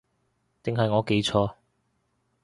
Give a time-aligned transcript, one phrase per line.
[0.63, 1.53] 定係我記錯